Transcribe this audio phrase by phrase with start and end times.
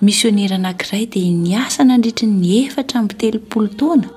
[0.00, 4.08] missionera anankiray dia ny asa na andritry ny efatra aminytelopolo taoana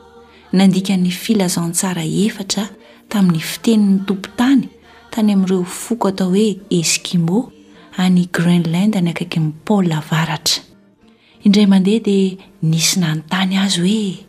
[0.59, 2.63] nandika ny filazantsara efatra
[3.11, 4.65] tamin'ny fiteni'ny tompotany
[5.11, 6.47] tany amin'ireo foko atao hoe
[6.79, 7.39] eskima
[8.03, 10.63] any grenland any akaiky ny paol avaratra
[11.47, 12.37] indray mandeha dia
[12.73, 14.25] nisynanyntany azy hoe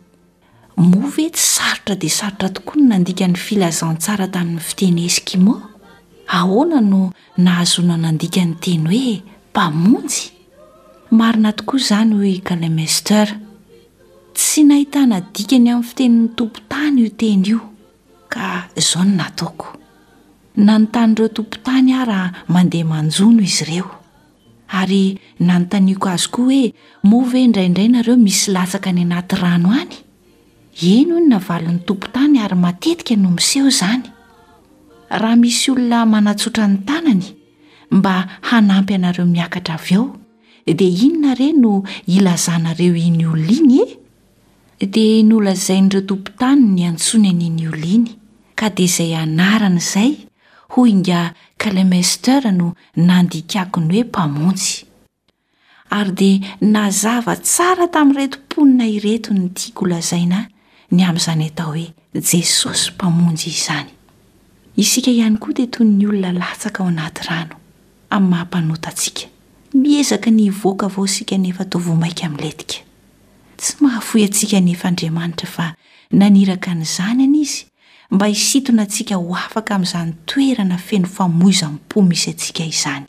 [0.91, 5.55] move tsy sarotra dia sarotra tokoa ny nandika n'ny filazantsara tamin'ny fiteny eskima
[6.39, 7.01] ahoana no
[7.47, 9.11] nahazona nandika ny teny hoe
[9.49, 10.34] mpaamonjy
[11.13, 13.27] marina tokoa izany hoe kalemester
[14.33, 17.59] tsy nahitanadikany amin'ny fitenin'ny tompo tany io teny io
[18.29, 19.65] ka izao no nataoko
[20.57, 23.87] nanontanyireo tompontany aho raha mandeha manjono izy ireo
[24.67, 29.93] ary nanontaniako azy koa hoe mova indraindray nareo misy latsaka ny anaty rano any
[30.81, 34.03] eno ho no navalon'ny tompotany ary matetika nomoseho izany
[35.21, 37.23] raha misy olona manatsotra ny tanany
[37.91, 40.24] mba hanampy anareo miakatra av eo
[40.73, 43.79] dia inona re no ilazanareo iny ola iny
[44.81, 48.09] e dia nyolazain'ireo tompon tany ny antsonyany ny ol iny
[48.57, 50.13] ka dia izay anarana izay
[50.73, 54.85] ho inga kalemestera no nandikako ny hoe mpamonjy
[55.93, 60.49] ary dia nazava tsara tamin'i retomponina ireto ny tia koolazainay
[60.89, 63.49] ny am'izany hatao hoe jesosy mpamonjy
[64.81, 67.37] izanykaylnlakaaontyra
[69.81, 72.83] miezaka ny voaka avaosika ny efa tovo maiky ami'ny letika
[73.57, 75.75] tsy mahafoy antsika ny efa andriamanitra fa
[76.11, 77.65] naniraka niizany an izy
[78.11, 83.05] mba hisintona antsika ho afaka amin'izany toerana feno famoiza m-po misy atsika izany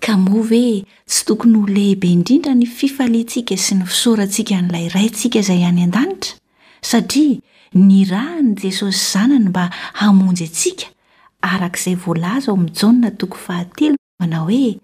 [0.00, 4.88] ka movy hoe e, tsy tokony ho lehibe indrindra ny fifalintsika sy ny fisaoraantsika n'ilay
[4.92, 6.36] rayntsika izay any an-danitra
[6.82, 7.40] sadria
[7.74, 10.92] ny rahi ny jesosy zanany mba hamonjy antsika
[11.40, 14.76] araka izay volaza ao ami'jaa toko fahatn manao hoe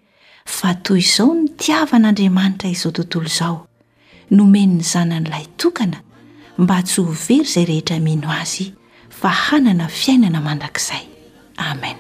[0.47, 3.67] fa toy izao no tiavan'andriamanitra izao tontolo izao
[4.31, 5.97] nomeno ny zanan'ilay tokana
[6.59, 8.63] mba tsy ho very izay rehetra mino azy
[9.11, 11.03] fa hanana fiainana mandrakzay
[11.57, 11.99] amenaondat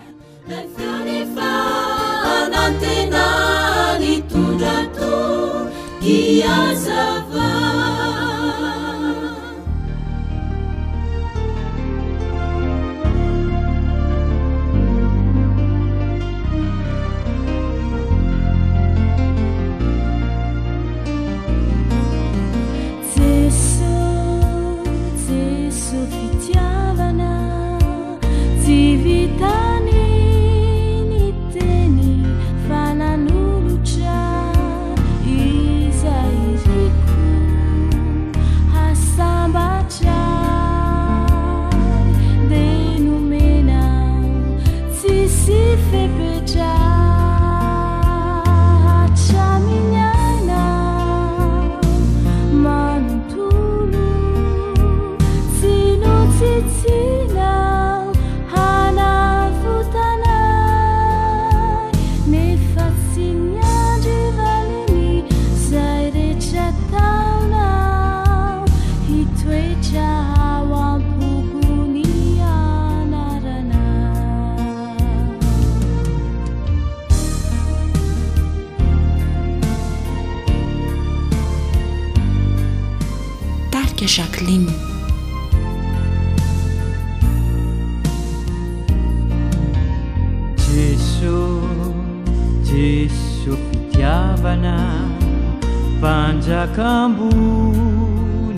[96.49, 97.27] jakambo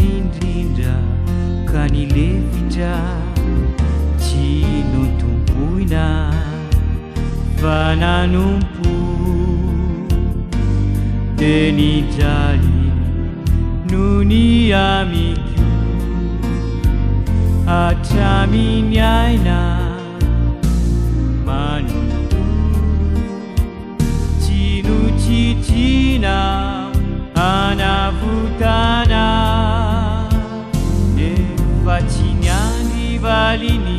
[0.01, 0.95] ni ndrindra
[1.69, 2.95] ka ni lefitra
[4.23, 6.05] ci no tompoina
[7.61, 8.91] vananompo
[11.39, 12.81] de ni jali
[13.91, 15.63] no ni amiki
[17.67, 19.59] atraminy aina
[21.47, 22.33] manoo
[24.43, 26.74] ci no cicina
[27.44, 29.25] fanafotana
[31.19, 33.99] nefa tsy niangy valini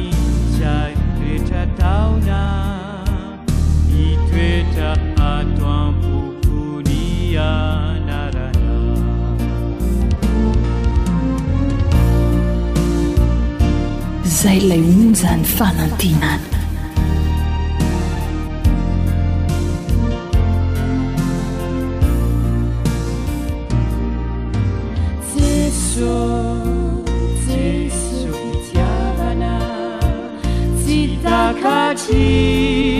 [0.55, 2.39] syahitoetra taona
[3.91, 4.89] hitoetra
[5.33, 6.97] ato ampofony
[7.51, 8.75] anarana
[14.29, 16.54] izay lay ono zany fanantinana
[25.95, 26.01] 就
[27.47, 28.27] 最手
[28.73, 29.61] 家
[30.83, 32.94] 鸡大卡起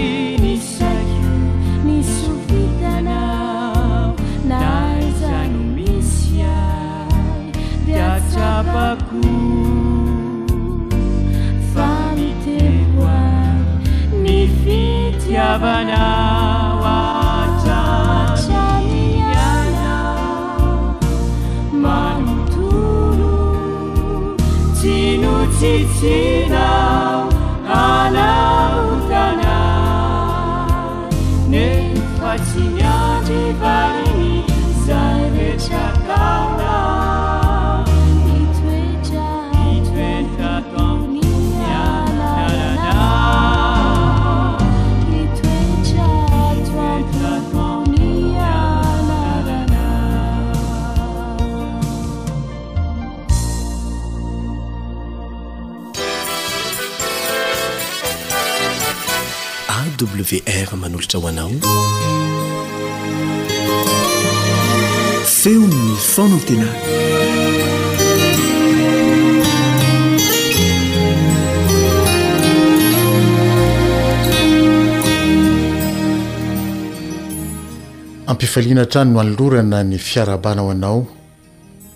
[78.55, 81.07] falianantrany no anolorana ny fiarabanao anao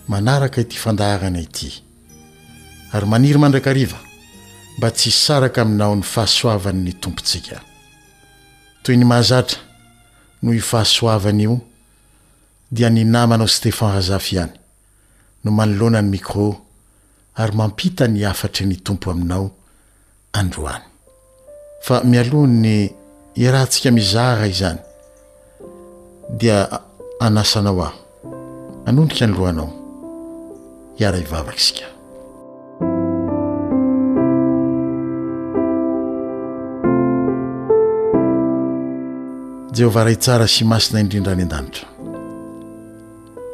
[0.10, 1.84] manaraka ity fandaharana ity
[2.94, 4.00] ary maniry mandrakariva
[4.78, 7.62] mba tsy hsaraka aminao ny fahasoavanyny tompontsika
[8.84, 9.58] toy ny mahazatra
[10.44, 11.58] no hifahasoavana io
[12.72, 14.52] dia ny namanao stefan razafy ihany
[15.44, 16.56] no manoloanany micro
[17.36, 19.52] ary mampita ny afatry ny tompo aminao
[20.34, 20.84] androany
[21.82, 22.92] fa mialo ny
[23.36, 24.80] irantsika mizara izany
[26.38, 26.70] dia
[27.20, 27.98] anasanao aho
[28.86, 29.70] anondrika anylohanao
[31.00, 31.86] iara ivavaka isika
[39.74, 41.88] jehovah ra itsara sy masina indrindra any an-danitra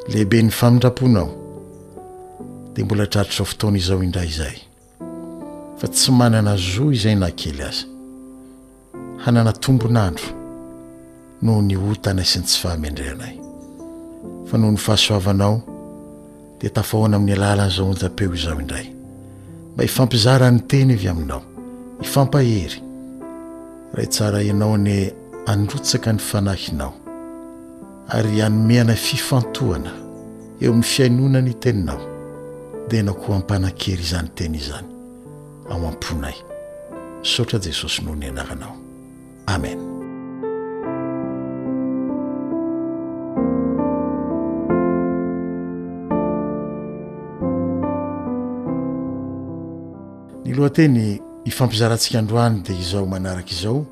[0.08, 1.28] lehibe ny famindraponao
[2.74, 4.58] dia mbola htratro rao fotona izao indra izay
[5.80, 7.86] fa tsy manana zoa izay na kely azy
[9.24, 10.45] hanana tombon'andro
[11.46, 13.36] noho ny otanay sy ny tsy fahamendrehanay
[14.50, 15.54] fa noho ny fahasoavanao
[16.62, 18.88] dia tafahoana amin'ny alahlan'izao anja-peo izao indray
[19.74, 21.42] mba hifampizarany teny avy aminao
[22.02, 22.82] hifampahery
[23.94, 24.98] ra tsara ianaony
[25.46, 26.94] androtsaka ny fanahinao
[28.08, 29.94] ary anomeana fifantohana
[30.62, 32.02] eo amin'ny fiainona ny teninao
[32.90, 34.90] dia na koh hampanan-kery izany teny i zany
[35.70, 36.36] ao amponay
[37.22, 38.76] sotra jesosy noho ny anaranao
[39.46, 39.95] amen
[50.56, 51.20] lohateny
[51.50, 53.86] ifampizarantsika androany dea izao manaraka izao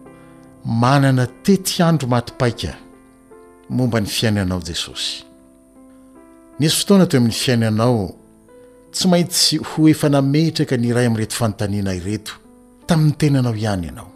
[0.65, 2.73] manana teti andro matipaika
[3.75, 5.13] momba ny fiainanao jesosy
[6.59, 7.99] nisy fotoana toy amin'ny fiainanao
[8.93, 12.33] tsy maintsy ho efa nametraka ny iray am'ny reto fanontaniana ireto
[12.87, 14.09] tamin'ny tenanao ihany ianao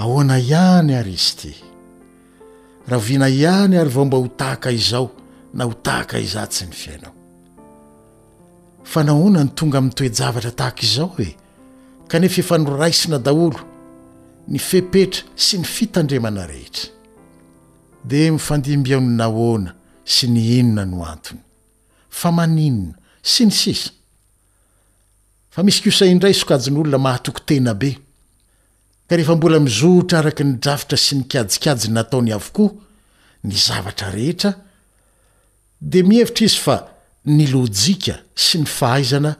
[0.00, 1.52] ahoana ihany ary izy ty
[2.90, 5.10] rahaviana ihany ary vao mba ho tahaka izao
[5.54, 7.15] na ho tahaka iza tsy ny fiainao
[8.86, 11.30] fa nahona ny tonga amin'ny toejavatra tahaka izao hoe
[12.10, 13.58] kanefa efa noraisina daholo
[14.52, 16.90] ny fepetra sy ny fitandremana rehetra
[18.10, 19.72] dia mifandimbyann nahoana
[20.14, 21.42] sy ny inona no antony
[22.20, 22.94] fa maninona
[23.32, 23.90] sy ny sisa
[25.50, 27.90] fa misy kiosai indray sokaji n'olona mahatoko tena be
[29.10, 32.70] ka rehefa mbola mizohotra araky nydrafitra sy nykajikajiny nataony avokoa
[33.44, 34.54] ny zavatra rehetra
[35.82, 36.84] di mihevitra izy fa
[37.26, 39.32] ny lojika sy ny fahaizana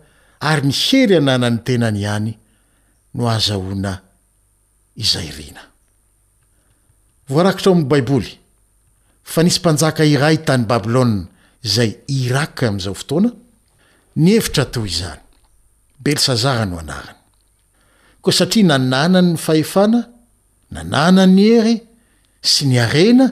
[0.51, 2.33] ary ny hery anana'ny tenany ihany
[3.15, 3.95] no aza hona
[5.05, 5.63] izay rina
[7.31, 8.33] voarakitra ao amn'y baiboly
[9.33, 11.27] fa nisy mpanjaka iray tany babiloa
[11.69, 11.91] izay
[12.21, 13.31] irak am'izao fotoana
[14.23, 15.23] ny hevitra toy izany
[16.05, 17.21] belsazara no anarany
[18.23, 20.01] koa satria nanànany ny fahefana
[20.75, 21.77] nananan'ny hery
[22.53, 23.27] sy ny arena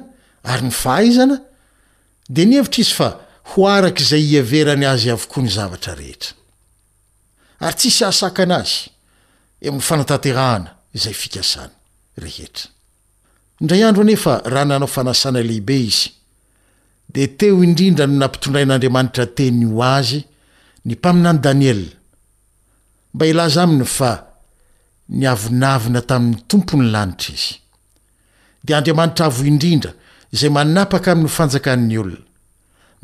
[0.52, 1.36] ary ny fahaizana
[2.34, 3.10] de nyhevitra izy fa
[3.44, 6.32] ho araka izay iaverany azy avokoa ny zavatra rehetra
[7.64, 8.80] ary tsisy asaka ana azy
[9.66, 11.74] emin'ny fanatantehahana izay fikasana
[12.24, 12.66] rehetra
[13.60, 16.10] indray andro anefa raha nanao fanasana lehibe izy
[17.14, 20.20] de teo indrindra no nampitondrain'andriamanitra teny ho azy
[20.86, 21.80] ny mpaminany daniel
[23.14, 24.10] mba ilaza aminy fa
[25.18, 27.52] ny avonavina tamin'ny tompony lanitra izy
[28.64, 29.90] dia andriamanitra avo indrindra
[30.34, 32.24] izay manapaka amin'ny fanjakan'ny olona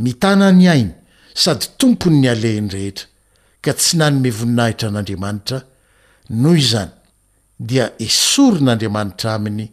[0.00, 0.94] mitanany ainy
[1.34, 3.06] sady tompony ny aleny rehetra
[3.64, 5.58] ka tsy nany me voninahitra n'andriamanitra
[6.42, 6.90] noho izany
[7.68, 9.66] dia isoryn'andriamanitra aminy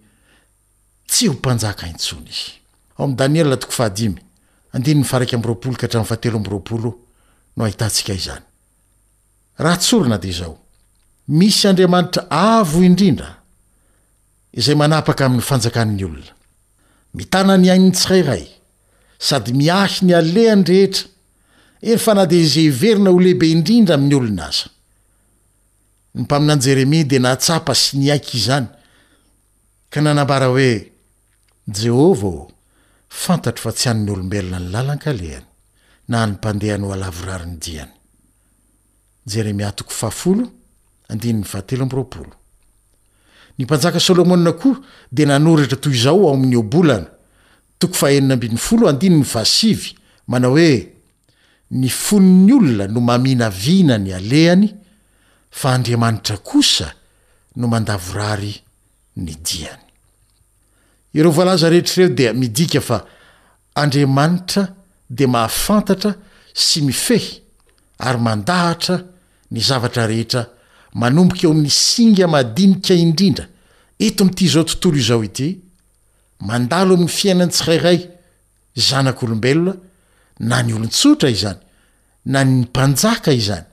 [1.11, 2.29] tsy ho mpanjaka intsony
[8.17, 10.53] izyraha tsorona de zao
[11.39, 13.29] misy andriamanitra avo indrindra
[14.59, 16.33] izay manapaka amin'ny fanjakan'ny olona
[17.17, 18.43] mitanany ainny tsi rairay
[19.19, 21.07] sady miahy ny alehany rehetra
[21.81, 24.69] eny fanade ze iverina holehibe indrindra ami'ny olonaza
[26.15, 28.67] ny mpaminany jeremya de natsapa sy ny aiky izany
[29.89, 30.91] ka nanabara hoe
[31.67, 32.49] jehôva o
[33.09, 35.47] fantatro fa tsy anny olobelona ny lalankalehany
[36.07, 39.53] na nympandehany halavorariny diany
[43.57, 44.77] ny mpanjaka sôlômoa koa
[45.11, 47.16] de nanoritra toy izao ao amin'ny obolana
[47.79, 49.95] to faeinbny foloandinny vasivy
[50.27, 50.93] manao hoe
[51.71, 54.69] ny fono ny olona no mamina vina ny alehany
[55.51, 56.93] fa andriamanitra kosa
[57.55, 58.55] no mandavorary
[59.15, 59.83] ny diany
[61.13, 63.03] ireovolaza rehetrreo dia midika fa
[63.75, 64.67] andriamanitra
[65.09, 66.13] de mahafantatra
[66.53, 67.27] sy mifehy
[67.99, 69.03] ary mandahatra
[69.51, 70.47] ny zavatra rehetra
[70.93, 73.45] manomboka eo amin'ny singa madinika indrindra
[73.99, 75.59] eto am'ity zao tontolo izao ity
[76.39, 77.99] mandalo amin'ny fiainan tsirairay
[78.87, 79.73] zanak'olombelona
[80.49, 81.59] na ny olontsotra izany
[82.31, 83.65] na ny mpanjaka izany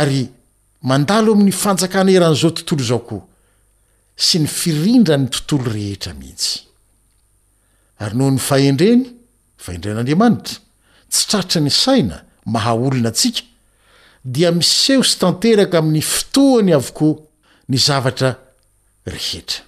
[0.00, 0.22] ary
[0.82, 3.22] mandalo amin'ny fanjakana iran'izao tontolo zao koa
[4.18, 6.64] sy ny firindrany tontolo rehetra mihitsy
[8.02, 9.04] ary noho ny fahendreny
[9.64, 10.58] faendren'andriamanitra
[11.12, 12.22] tsy traritra ny saina
[12.52, 13.44] maha olona atsika
[14.24, 17.14] dia miseho sy tanteraka amin'ny fotoany avokoa
[17.68, 18.30] ny zavatra
[19.04, 19.67] rehetra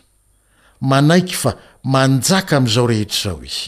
[0.92, 1.52] manaiky fa
[1.94, 3.68] manjaka amzao rehetrao izy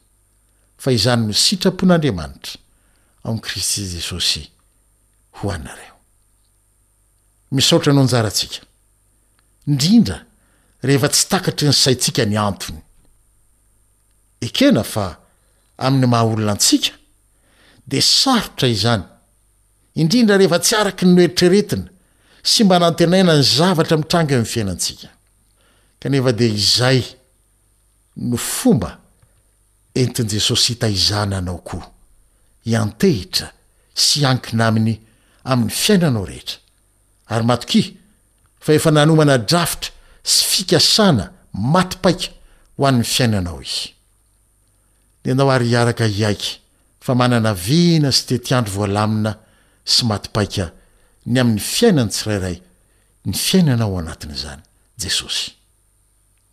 [0.83, 2.53] fa izany nisitrapon'andriamanitra
[3.23, 4.43] aomi'y kristy jesosy
[5.37, 5.95] ho anareo
[7.55, 8.61] misotra ano anjaratsika
[9.71, 10.17] indrindra
[10.87, 12.81] rehefa tsy takatry ny saitsika ny antony
[14.47, 15.05] ekena fa
[15.85, 16.93] amin'ny maha olona ntsika
[17.91, 19.05] de sarotra izany
[20.01, 21.85] indrindra rehefa tsy araky noeritreretina
[22.51, 25.07] sy mba nantenaina ny zavatra mitrangy amny fiainatsika
[26.01, 27.01] kanefa de izay
[28.25, 28.97] ny fomba
[29.95, 31.91] entin' jesosy hitahizananao koa
[32.65, 33.47] iantehitra
[33.95, 34.95] sy ankina aminy
[35.43, 36.57] amin'ny fiainanao rehetra
[37.33, 37.81] ary matoki
[38.59, 39.91] fa efa nanomana drafitra
[40.23, 42.29] sy fikasana matipaika
[42.77, 43.75] ho an'ny fiainanao iy
[45.25, 46.51] ny nao ary hiaraka iaiky
[46.99, 49.35] fa manana vina sy tetiandro voalamina
[49.85, 50.71] sy matipaika
[51.25, 52.57] ny amin'ny fiainany tsirairay
[53.25, 54.63] ny fiainanao anatin' izany
[55.03, 55.51] jesosy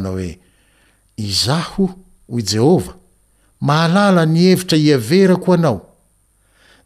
[0.09, 0.29] oe
[1.15, 1.89] izaho
[2.27, 2.95] o i jehovah
[3.61, 5.79] mahalala ny evitra hiaverako anao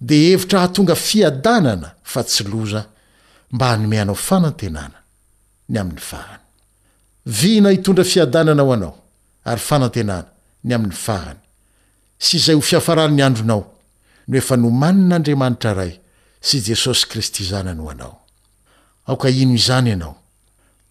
[0.01, 2.81] de hevitra hatonga fiadanana fa tsy loza
[3.51, 4.95] mba hanome anao fanantenana
[5.69, 6.43] ny amin'ny fahany
[7.25, 8.93] vina hitondra fiadanana ho anao
[9.50, 10.27] ary fanantenana
[10.63, 11.39] ny amin'ny fahany
[12.25, 13.62] sy izay ho fiafarany andronao
[14.27, 15.93] no efa no manin'andriamanitra ray
[16.41, 18.25] sy jesosy kristy zany noh anao
[19.07, 20.15] akaino izany anao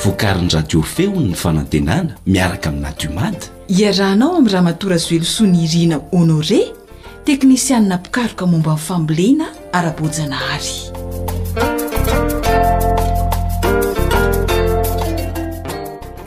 [0.04, 3.42] voakarin'nydradio feony ny fanantenana miaraka aminadiomady
[3.80, 6.62] iarahnao amin'y raha matora zoelosoany irina honore
[7.28, 9.46] teknisianina pikaroka momba nfambiliana
[9.78, 10.72] ara-bojana hary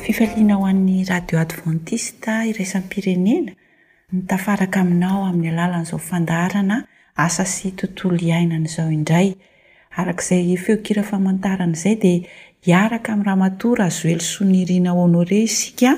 [0.03, 3.51] fifaliana ho an'ny radio advantista iraisan'ny pirenena
[4.13, 6.77] nitafaraka aminao amin'ny alalan'izao fandaharana
[7.25, 9.27] asa sy tontolo iainana izao indray
[9.99, 12.17] arakaizay feokira famantarana izay dia
[12.67, 15.91] hiaraka amin'y rahamatora azo elosoniriana honore isika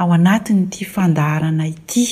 [0.00, 2.06] ao anatiny iti fandaharana ity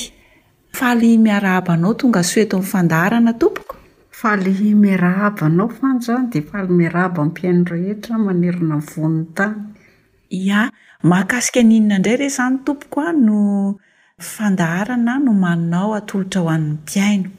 [0.73, 6.43] fay miarahabanao tonga soeto yfandahaana tompokoay miahaanaofanndahay
[7.03, 8.49] aaapaiohiny
[11.03, 13.39] amahakasika ninna indray re zany tompokoa no
[14.33, 17.29] fandahaana no maninao atolotra ho ann'ny piaino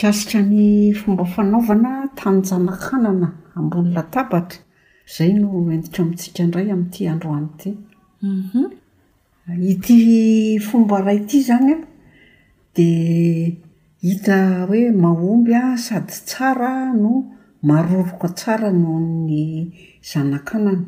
[0.00, 0.58] kasika ny
[1.00, 4.60] fomba fanaovana tanjanakanana amboynatabatra
[5.14, 7.48] zay no entiko mnts nday am't androany
[9.84, 9.96] ti
[10.58, 10.58] mhm.
[10.68, 10.90] fomb
[12.78, 17.12] hita hoe mahomby a sady tsara no
[17.62, 20.86] maroroka tsara noho ny zanakanana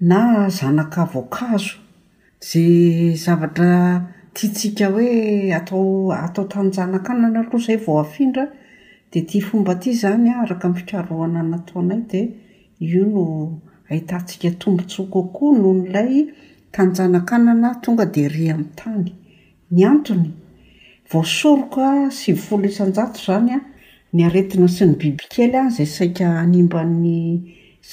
[0.00, 1.78] na zanaka voankazo
[2.40, 4.02] zay zavatra
[4.34, 8.46] tia tsika hoe atao atao tanyjanakanana loha izay voafindra
[9.12, 12.26] dia tia fomba ty zany a araka min'ny fikarohana nataonay dia
[12.80, 13.24] io no
[13.90, 16.26] ahitantsika tombontso kokoa noho m'lay
[16.74, 19.14] tanyjanakanana tonga de ry ami'ny tany
[19.70, 20.41] ny antony
[21.12, 21.76] vasorok
[22.12, 23.58] sy vfolo isnjao zanya
[24.12, 27.42] ny aretina sy ny bibikely a zay saika animbany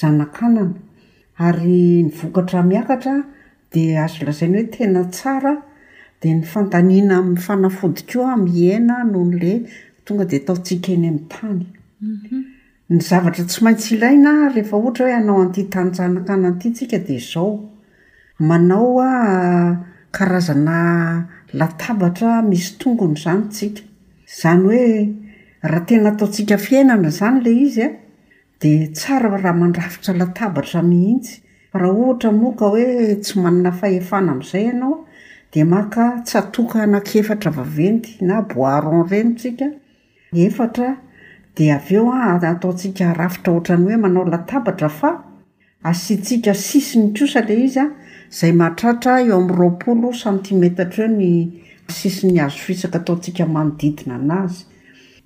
[0.00, 0.72] zanakanana
[1.36, 3.14] ary ny vokatra miakatra
[3.72, 5.54] di azo lazainy hoe tena tsara
[6.22, 9.54] di ny fantanina am'ny fanafodiko a mihena noho n'la
[10.04, 11.64] tonga dia ataontsika eny amn'ny tany
[12.00, 12.40] mhm.
[12.88, 17.52] ny zavatra tsy maintsy ilaina rehefa ohatra hoe anao antytanyzanakanana ity tsika di zao
[18.38, 19.10] manao a
[20.10, 20.76] karazana
[21.54, 23.82] latabatra misy tongony zany tsika
[24.40, 25.08] zany hoe
[25.62, 27.96] raha tena ataotsika fiainana zany la izy a eh?
[28.62, 31.40] di tsara raha mandrafitra latabatra mihitsy
[31.72, 35.06] fa raha ohatra moka hoe tsy manana fahefana am'izay ianao
[35.52, 39.66] de maka tsatoka nakefatra vaventy na boiron renytsika
[40.32, 40.96] efatra
[41.56, 45.10] di aveo a ah, ataotsika rafitra ohtrany hoe manao latabatra fa
[45.82, 47.90] asitsika sisi ny kosa le izy a ah,
[48.30, 51.30] zay mahatratra eo ami'roapolo sentimetatra e ny
[51.90, 54.58] asisi ny hazo fisaka ataotsika manodidina an' azy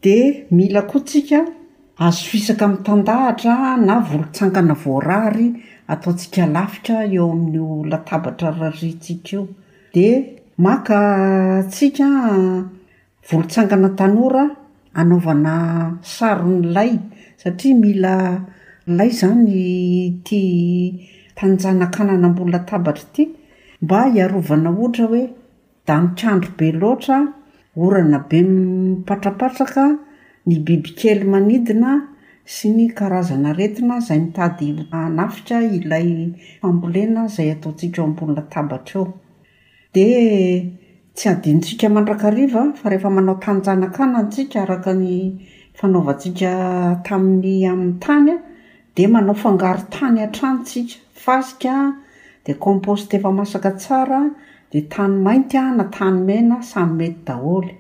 [0.03, 0.17] di
[0.57, 1.41] mila koatsika
[2.07, 5.49] azo fisaka mi' tandahatra na volontsangana voarary
[5.93, 9.45] ataontsika lafika eo amin'nyo latabatra raritsika eo
[9.95, 10.09] di
[10.65, 11.01] maka
[11.71, 12.09] tsika
[13.29, 14.45] volontsangana tanora
[15.01, 15.55] anaovana
[16.01, 16.93] saro nylay
[17.43, 18.15] satria mila
[18.97, 19.61] lay zany
[20.25, 23.19] tia tanjanakanana mbolna tabatra t
[23.83, 25.23] mba iarovana ohtra hoe
[25.87, 27.19] da mikandro be loatra
[27.77, 29.85] orana be my patrapatraka
[30.47, 31.91] ny bibikely manidina
[32.45, 34.67] sy ny karazana retina zay mitady
[35.19, 36.31] nafia ilay
[36.63, 39.07] ea zay ataotsika o ambolnatabara eo
[39.93, 39.97] d
[41.15, 44.21] ty adinaraaemanao tanjanakania
[44.65, 45.09] aakny
[45.79, 46.51] fanaovasika
[47.07, 48.37] tamin'ny amin'ny tanya
[48.95, 54.23] di manao fangary tany atranosika zdekomposteefa masaka tsara
[54.73, 57.75] di tany maintya na tany mena samy mety daholy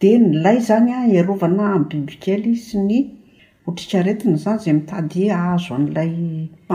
[0.00, 2.96] di nylay zany a iarovana abibikely sy ny
[3.68, 6.12] otrikaretina zanyzay mitady azo an'lay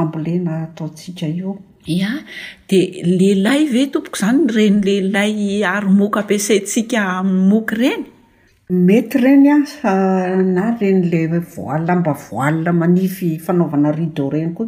[0.01, 1.51] ampolena ataoia eo
[2.10, 2.12] a
[2.67, 2.84] dia
[3.17, 5.34] lehilay ve tompoka zany renylahilay
[5.75, 7.01] arymoky ampisayntsika
[7.51, 8.03] moky ireny
[8.88, 9.58] mety renya
[10.56, 11.21] na renla
[11.93, 12.13] amba
[12.47, 12.49] a
[12.82, 14.62] manifyanaoanaidoenyko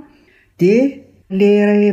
[0.59, 0.61] d
[1.39, 1.51] la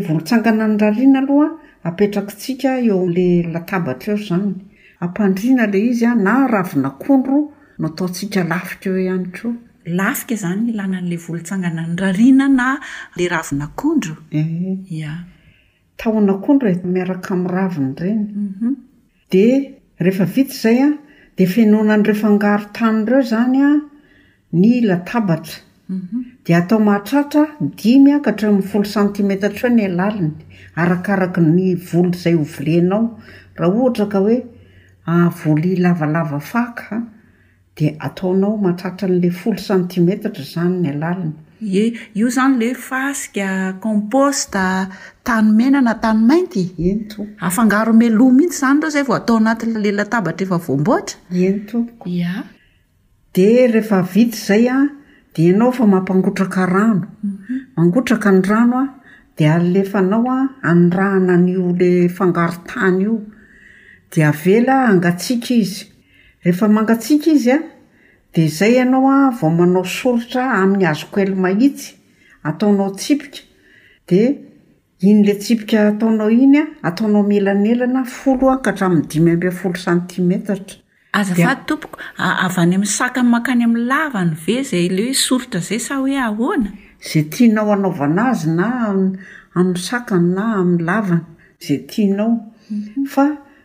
[0.07, 1.47] vorotsangana ny rariana aloha
[1.89, 7.37] aperaksia elaaabara ezanyampandrina la izya na ravinakondro
[7.81, 9.51] notaosia lafikaeo ayo
[9.85, 12.67] lafika izany lanan'ilay volontsangana ny rarina na
[13.17, 14.77] le ravinakondro eh.
[15.09, 15.13] a
[15.97, 18.75] taonak'ondro e miaraka min'ny raviny ireny mhm.
[19.31, 19.45] di
[20.03, 20.89] rehefa vita izay a
[21.37, 23.69] de fenona ny rehefangaro tany ireo zany a
[24.51, 26.19] ny latabatra mhm.
[26.45, 27.43] dia atao mahatratra
[27.77, 30.35] dimy aka hatraminny folo santimeta tro ny alaliny
[30.75, 33.17] arakaraka ny volo izay ovolenao
[33.57, 34.37] raha ohatra ka hoe
[35.19, 37.01] avoly ah, lavalava faka
[37.99, 41.83] ataonao mahatratra n'la folo centimetetra zany ny alalina e
[42.19, 44.63] io zany le fasika komposta
[45.23, 50.45] tany menana tany mainty enm afangaro meloa mihitsy zany reo zay vao atao anatle latabatra
[50.47, 52.37] efa voamboatra eny tompoko a
[53.35, 54.79] de rehefa vity zay a
[55.35, 57.55] de anao fa mampangotraka rano mhm.
[57.77, 58.85] mangotraka ny rano a
[59.37, 60.39] de alefanao a
[60.71, 63.15] anrahana n'io lay fangaro tany io
[64.11, 65.90] di avela angatsiaka izy
[66.43, 67.59] rehefa mangatsiaka izy a
[68.35, 71.89] dia izay ianao a vao manao solotra amin'ny hazoko ely mahitsy
[72.47, 73.41] ataonao tsipika
[74.09, 74.21] di
[75.09, 80.75] iny lay tsipika hataonao iny a ataonao mielanelana foloakatra miy dimy ambyfolo centimetatra
[81.19, 81.97] azafatompoko
[82.45, 86.71] avany amin'ny sakany mankany amin'ny lavana ve zay la hoe sootra zay sa hoe ahoana
[87.09, 91.21] zay tianao anaovana azy na amin'ny sakany na amin'ny lavana
[91.61, 92.31] izay tianao
[92.71, 93.03] mhm.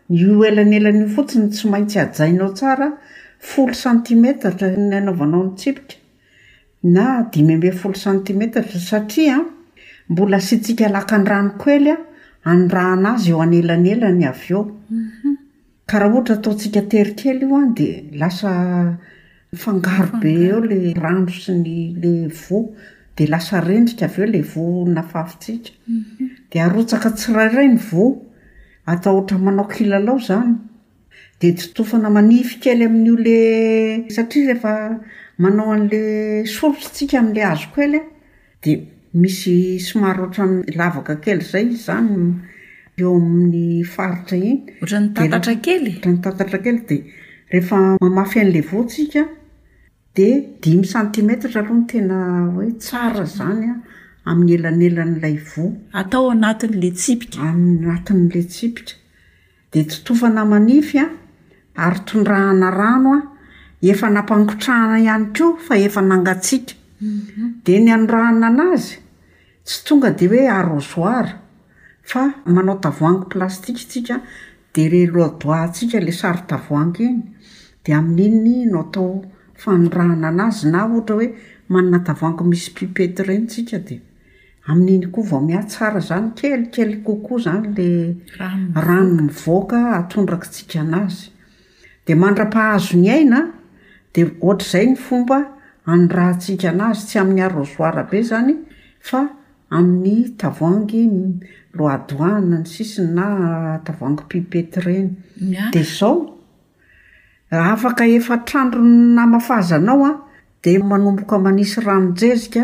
[0.08, 2.90] io elanelanyio fotsiny tsy maintsy ajainao tsara
[3.40, 5.96] folo centimetrtra nyanaoanao nyipika
[6.82, 9.38] na dimy mbe folo centimetrtra satria
[10.08, 11.96] mbola sy tsika laka ndrano koely a
[12.50, 15.34] anrahn'azy eo anelanyelany avy eo mhm.
[15.86, 17.86] ka raha ohatra ataotsika terikely io a di
[18.22, 18.94] aa
[19.56, 22.70] fangarobe eo la randro sy ny la vo
[23.16, 25.26] de lasa rendrika aveo la vo naaia
[25.88, 26.28] mhm.
[26.50, 27.78] d aotak tsirarayny
[28.86, 30.54] atao ohatra manao kila lao zany
[31.40, 33.38] de totofana manify kely amin'n'iola
[34.16, 34.72] satria rehefa
[35.42, 36.00] manao an'la
[36.54, 37.96] solotsytsika ami'lay azo kely
[38.62, 38.72] di
[39.20, 42.12] misy somary ohatra y lavaka kely zay izy zany
[43.00, 46.98] eo amin'ny faritra iny oatrany tatatra kelyatranytatatra kely di
[47.54, 49.22] rehefa mamafy an'la votsika
[50.16, 50.28] di
[50.62, 52.18] dimy sentimetritra aloha no tena
[52.54, 53.80] hoe tsara zany a ah.
[54.26, 56.50] atn'la
[56.96, 57.40] tsipika
[59.72, 61.04] de totofana manifya
[61.76, 63.22] ary tondrahana rano a
[63.92, 67.52] efa nampankotrahana ihany ko fa efa nangatsiaka mhm.
[67.64, 68.96] de ny anorahana an'azy
[69.64, 71.34] tsy tonga di hoe arozoara
[72.10, 72.22] fa
[72.54, 74.16] manao tavoango plastikasika
[74.74, 77.22] de reloadoatsika la sary-tavoango iny
[77.84, 79.24] di amin'inny no atao
[79.62, 81.26] fanorahana anazy na ohatra hoe
[81.68, 83.88] manna tavoango misy pipety irensikad
[84.68, 87.66] amin'iny koa vao miatsara zany kelikely kokoa zany
[88.38, 88.50] la
[88.86, 91.30] ranonyvoaka atondraktsika an'azy
[92.06, 93.40] dia mandra-pahazo ny aina
[94.14, 95.38] di ohatraizay ny fomba
[95.86, 98.54] an'rahantsika an'azy tsy amin'ny arozoarabe zany
[99.08, 99.20] fa
[99.76, 101.04] amin'ny tavoangy
[101.78, 105.08] loidoan ny sisiny na tavoangy pipety ireny
[105.72, 106.18] di zao
[107.50, 110.12] afaka efa trandro nnamafaazanao a
[110.62, 112.62] di manomboka manisy ramojezika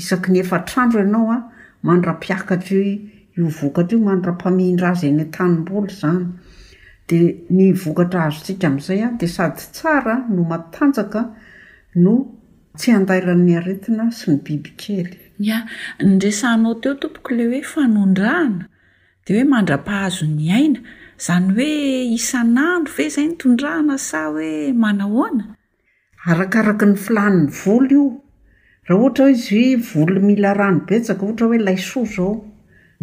[0.00, 1.40] isaky ny efa trandro ianao a ah,
[1.86, 2.92] mandra-piakatrai
[3.36, 6.24] io vokatra io manra-pamihindraza eny tanymboly zany
[7.08, 11.20] dia ny vokatra azotsika amin'izay a ah, dia sady tsara no matanjaka
[12.04, 12.14] no
[12.78, 15.10] tsy andairan'ny aretina sy ny biby kely
[15.46, 15.58] ia
[16.10, 18.64] nydrasanao teo tompoko ile hoe fanondrahana
[19.24, 20.80] dia hoe mandra-pahazo ny aina
[21.22, 21.72] izany hoe
[22.18, 24.50] isan'andro ve izay nytondrahana sa hoe
[24.82, 25.44] manahoana
[26.30, 28.04] arakaraka ny filan'ny volo io
[28.90, 32.30] rah ohatra izyo volo mila rano betsaka ohatra hoe layso zao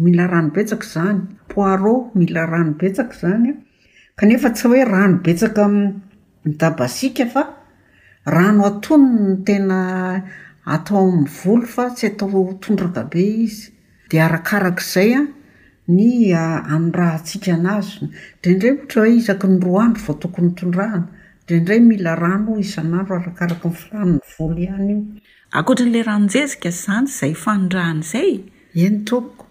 [0.04, 1.20] mila ranobetsaka zany
[1.50, 3.50] poiro mila ranobetsaka zany
[4.18, 5.62] kanefa tsy hoe ranobetsaka
[6.44, 7.42] midabasika fa
[8.34, 9.80] rano atonotena
[10.74, 13.70] atao amny volo fa tsy atao tondrakabe izy
[14.10, 15.22] di arakarak'zay a
[15.96, 21.06] nyarahatsika nazo ndraindray ohatraoe izak ny roa andro vao tokony tondrahana
[21.42, 25.00] ndraindray mila rano isanandro arakaraky ny filanony volo ianyio
[25.56, 28.32] ankoatrin'ilay ranonjezika zanyy izay fanodrahana zay
[28.84, 29.44] eny tooko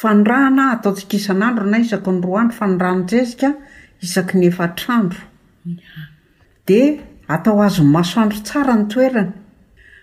[0.00, 3.48] fandrahana atao tsikisan'andro na isaky ny roa andro fa nyranonjezika
[4.06, 5.20] isaky ny efatrandro
[6.68, 6.80] de
[7.34, 9.32] atao azony masoandro tsara ny toerana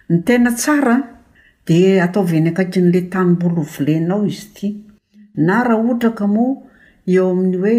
[0.09, 0.95] ny tena tsara
[1.67, 4.67] di atao vny akaiky n'la tanymbolovolenao izy ity
[5.47, 6.55] na raha otraka moa
[7.13, 7.75] eo amin'n' hoe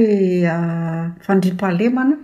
[0.54, 2.14] ah, fandripahalemana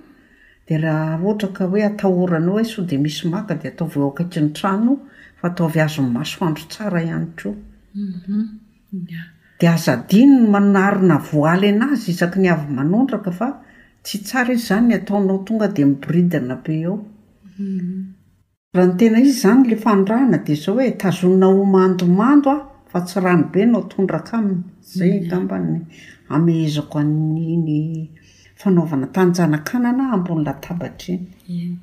[0.70, 4.92] oe atahoranao a e, so de misy maka de ataovakaky ny trano
[5.40, 7.58] faataov azon masoandro tsara haytroode
[7.94, 9.60] mhm.
[9.74, 10.22] azanny
[10.58, 13.48] anaina voay an'azy isak ny ay manondrakafa
[14.04, 18.14] tsy tsara izyzany n ataonaotonga de mibidna be aorahne
[18.74, 19.24] mhm.
[19.24, 22.56] izy zanyla fandrhna de za oe tazona omandomandoa
[22.90, 24.62] fa tsy rano be nao tondraka aminy
[24.94, 25.64] zay ambay
[26.34, 26.98] aeezako
[28.58, 31.14] fanaovana tanjanakanana ambony latabatra
[31.48, 31.78] iny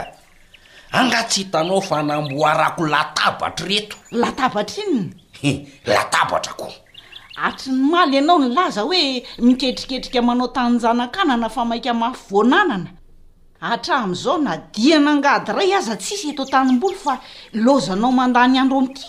[0.98, 5.54] angatsy hitanao fa namboarako latabatra reto latabatra inynye
[5.86, 6.66] latabatra ko
[7.36, 12.90] atry ny maly ianao ny laza hoe miketriketrika manao tanynjana-k'anana fa mainka mafy voananana
[13.60, 17.20] atramn'izao na dia nangady ray aza tsisy eto tanymbola fa
[17.54, 19.04] lozanao mandany andro amty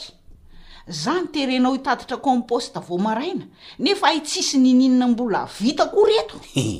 [0.87, 3.45] za ny terenao hitatitra komposta voamaraina
[3.79, 6.35] nefa ai tsisy nininana mbola vita koa reto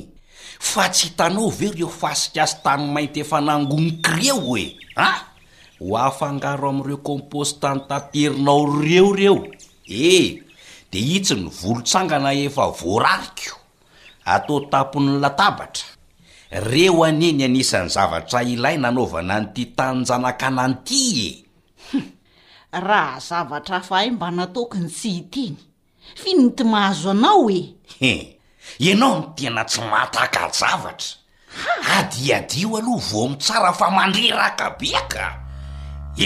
[0.72, 5.20] fa tsy itanao ve reo fasik azy tany mainty efa nangonik' reo e ah
[5.80, 9.44] ho afangaro ami'ireo komposte tany tapierinao reoreo
[9.86, 10.42] eh
[10.90, 13.56] dia hitsy ny volontsangana efa voarariko
[14.24, 15.86] ataotampony latabatra
[16.70, 21.28] reo anieny anisany zavatra ilay nanaovana n'ity tanjanan-kanan' ity
[22.72, 25.56] e raha zavatra afa hay mba natoko ny tsy hitiny
[26.22, 28.18] fino ny ty mahazo anao ee
[28.86, 31.10] ianao no tena tsy mataka zavatra
[31.98, 35.26] adiadio aloha vo mitsara fa mandreraka beaka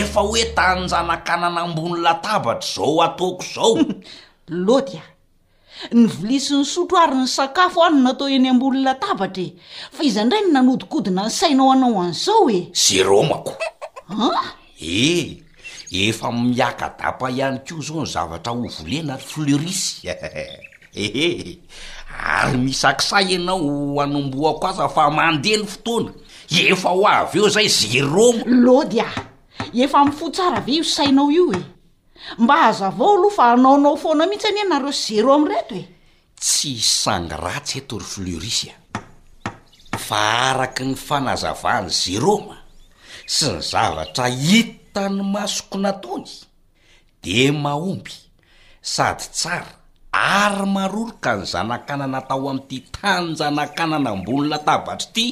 [0.00, 3.76] efa hoe tannjanan-kanana ambony latabatra zao ataoko izao
[4.52, 9.56] lody a ny volisiny sotro ary ny sakafo ano natao eny ambolona tavatra e
[9.90, 13.56] fa iza indray no nanodikodina ny sainao anao an'izao e zerômako
[14.12, 15.40] a eh
[15.90, 20.60] efa miakadapaihany ko zao ny zavatra ho volena ary fleurisy eheh
[21.00, 21.58] eh, eh.
[22.20, 26.12] ary misakisay ianao anomboako aza fa mandeha ny fotoana
[26.68, 29.08] efa ho avy eo zay zeroma lody a
[29.74, 31.81] efa mifotsara ave io sainao io e
[32.38, 35.84] mba aza avao aloha fa anaonao foana mihitsy any nareo zeroma reto e
[36.42, 38.74] tsy isangyratsy eto ry flerisya
[40.06, 40.20] fa
[40.50, 42.56] araky ny fanazavaany zeroma
[43.34, 46.30] sy ny zavatra hitany masokona tony
[47.22, 48.14] de mahomby
[48.94, 49.70] sady tsara
[50.42, 55.24] ary maroro ka ny zana-kanana tao amin'ity tanjana-kanana mbonina tabatra ty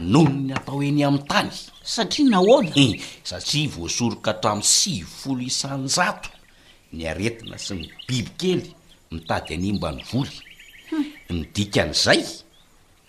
[0.00, 1.50] nohono ny atao eny ami'ny tany
[1.84, 6.30] satria naola eh, satria voasoroka hatramin' siy folo isanjato
[6.96, 8.74] nyaretina sy ny biby kely
[9.12, 10.34] mitady anymba ny voly
[10.90, 11.04] hmm.
[11.30, 12.22] nydikan'izay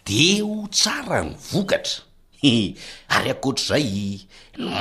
[0.06, 2.04] de ho tsara ny vokatra
[2.44, 2.74] eh,
[3.16, 4.28] ary akoatr'zay ny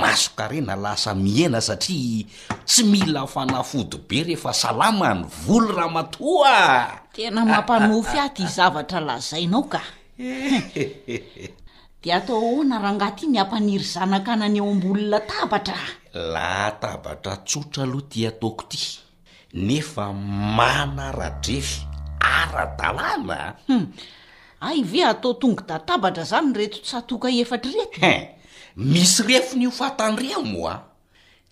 [0.01, 2.27] masokarena lasa mihena satria
[2.67, 6.55] tsy mila fanafody be rehefa salama ny voly ra matoa
[7.15, 9.79] teamampanofyadzatra azainao ka
[12.03, 15.77] de atao ahoana rahangaty ny hampaniry zanaka na any ao ambolona tabatra
[16.33, 18.81] lahatabatra tsotra aloha ty ataoko ty
[19.53, 20.07] nefa
[20.57, 21.85] manara-drefy
[22.37, 23.87] ara-dalànau hmm.
[24.65, 28.31] ay ve atao tongo databatra zany reto tsatoka efatra retoe
[28.77, 30.75] misy refony hofatandremo a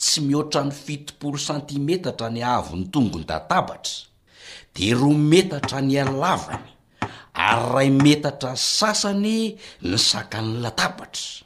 [0.01, 3.93] tsy mihoatra ny fitoporo santimetatra ny ahavo ny tongony databatra
[4.75, 6.78] de rometatra ny alavany
[7.37, 11.45] ary ray metatra sasany nysakany latabatra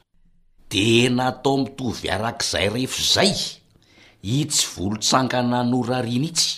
[0.70, 3.32] de natao mitovy arak'izay rehfozay
[4.38, 6.50] itsy volontsangana norariana itsy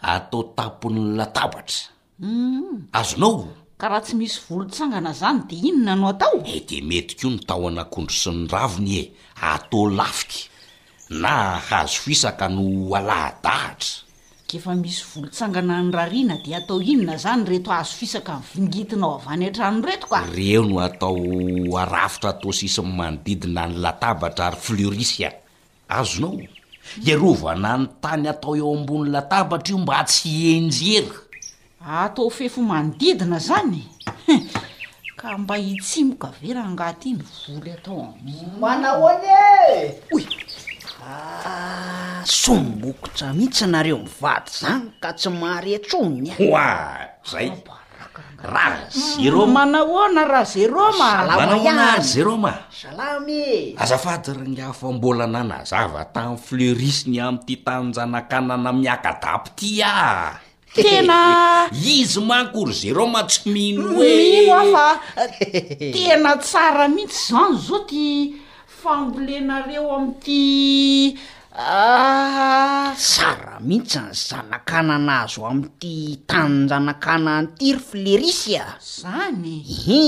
[0.00, 2.94] atao tapony latabatra mm-hmm.
[2.94, 7.68] azonao ka raha tsy misy volotsangana zany de inona no atao eh, de metikao nytao
[7.68, 9.02] anakondro sy ny raviny e
[9.52, 10.50] atao lafika
[11.14, 11.32] na
[11.68, 14.03] hazofisaka no alahadahatra
[14.46, 19.24] kefa misy volontsangana ny rariana de atao inona zany reto azo fisaka y fingitinao av
[19.32, 21.16] any atrano reto ka reo no atao
[21.82, 25.30] arafitra atao sisiny manodidina ny latabatra ary fleurisia
[25.88, 26.36] azonao
[27.06, 31.12] iarova nany tany atao eo ambony latabatra io mba tsy enjery
[31.80, 33.82] atao fefo manodidina zany
[35.16, 40.34] ka mba hitsimokavera angat iny voly atao amaaony e!
[42.24, 46.46] sombokotra mihitsy anareo mivady zany ka tsy mareatsononya e.
[46.48, 46.68] oa
[47.22, 47.52] zay
[48.44, 60.28] razero manahoana rahazeromaamanana zeromaaamy azafadyrany hafambola nanazava tam'y fleurisny amity tanjana-kanana miakadapo ty a ah.
[60.74, 61.18] tena
[61.96, 64.00] izy mankory zeroma tsomino eh.
[64.48, 64.88] oeiafa
[65.92, 68.32] tena tsara mihitsy zany zao ty
[68.82, 71.16] fambolenareo am'ty
[71.54, 80.04] Ah, sara mihitsy ny zanakanana azo amin'ity tannjanakana an' ity ry flerisya zany hi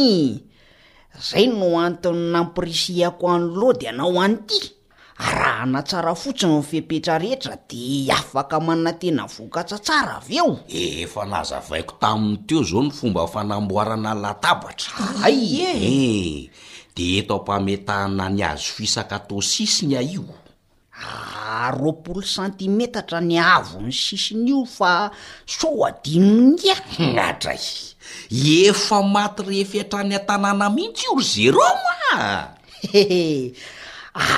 [1.14, 4.58] zay no antony nampirisiako an'loa di anao an'ity
[5.38, 10.52] raha na tsara fotsiny nyfepetra rehetra de afaka mana tena vokatsa tsara avy eo
[11.04, 14.92] efa nahzavaiko tamin' teo zao ny fomba fanamboarana latabatra
[15.28, 16.40] ay ee eh.
[16.96, 20.26] de eto mpametahana ny azo fisaka to sisiny a io
[21.76, 25.12] roapolo santimetatra ny avo ny sisin'io fa
[25.44, 26.72] so adinongia
[27.28, 27.60] atray
[28.68, 32.48] efa maty re fiatrany a-tanàna mihitsy io ze romae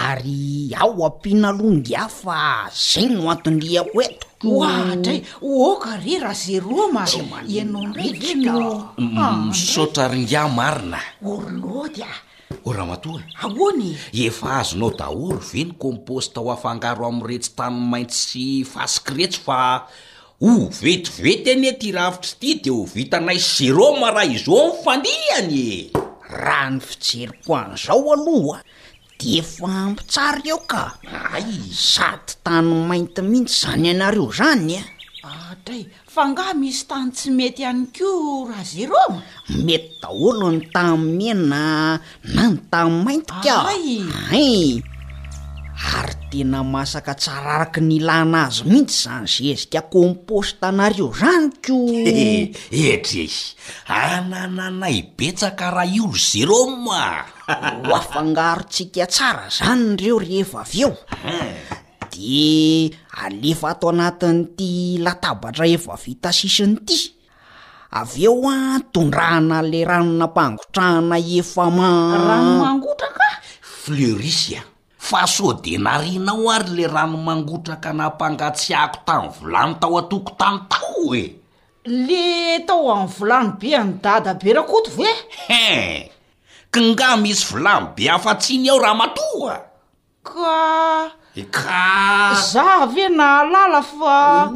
[0.09, 7.05] ary ao ampiana longia fa zay no antonyahoetiko aray ôkare raha ze rôma
[7.47, 7.95] ianao
[8.99, 12.19] aknosotra mm, ah, ringia marina olodya ah.
[12.64, 13.90] o raha matola ahoany
[14.26, 19.61] efa azonao daory ve ny composta ho afangaro am'retsy tany mainty sy fasiky retsy fa
[20.44, 25.64] ho vetivety any e ty ravitsy ty de ho vita nay zeroma ra izeo nyfandihany
[26.42, 28.57] raha ny fijerim-poanzao aloha
[29.20, 30.84] de efa ampitsara eo ka
[31.36, 31.46] ay
[31.92, 34.88] saty tanyo mainty mihitsy zany anareo zany a e.
[35.66, 39.21] dray fa ngaha misy tany tsy mety ihany ko raha zeroma
[39.66, 41.99] mety daholo ny tamimena
[42.35, 44.79] na ny tamn'y maintika ay
[45.99, 51.75] ary tena masaka tsaraaraka nylana azy mihitsy zany zezika composte anareo zany ko
[52.93, 53.27] etre
[53.91, 57.03] anananaibetsaka raha iolo zeroma
[57.87, 60.93] ho afangarotsika tsara zany reo rehefa avy eo
[61.27, 61.87] eh.
[62.19, 62.91] e
[63.23, 66.99] alefa atao anatin'ty latabatra efa vita sisiny ty
[68.01, 68.59] avy eo a
[68.93, 73.29] tondrahana le rano nampangotrahana efa maranomangotraka
[73.83, 74.62] flerisia
[75.09, 81.07] fa soa de narinao ary le rano mangotraka nampangatsiahko tamny volano tao atoko tany tao
[81.14, 81.25] e
[81.87, 82.29] le
[82.66, 86.11] tao amy volano be any dada bera koto voehe
[86.75, 89.55] kanga misy volany be hafa tsiny aho raha matoha
[90.27, 91.14] ka
[91.45, 94.51] ka za ve na alala fa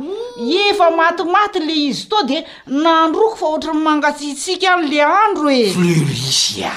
[0.70, 6.72] efa matimaty le izy toa de nandroko fa ohatra ny mangatsihtsika n'le andro erisy a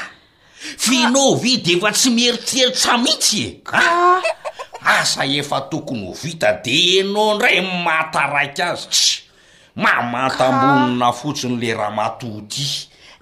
[0.84, 4.22] fenao vidy efa tsy mieritseritsamitsy ek ah,
[4.96, 9.04] asa efa tokony hovita de enao ndray mataraika azyty
[9.84, 12.68] mamatamonina fotsiny le raha matoty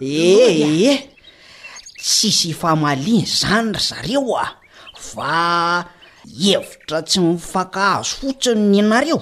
[0.02, 1.10] eehe
[2.04, 4.48] tsisy fa maliny zany r zareo a
[4.94, 5.42] fa
[6.28, 9.20] hevitra tsy mifakahazo fotsiny ny ianareo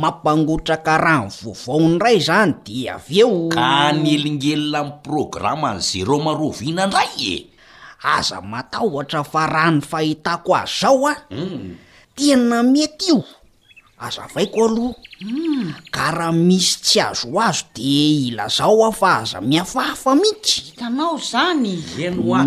[0.00, 6.82] mampangotraka rahny vovaony ray zany de av eo ka nyelingelona am programma n'za ro marovina
[6.86, 7.36] ndray e
[8.02, 11.76] aza matahotra fa raha ny fahitako azy zao a mm.
[12.16, 13.22] tena mety io
[14.00, 15.74] aza vaiko aloha mm.
[15.94, 17.82] ka raha misy tsy azo azo de
[18.26, 20.72] ila zao a fa aza miafahafa mihitsy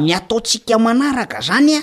[0.04, 1.82] ny ataotsika manaraka zanya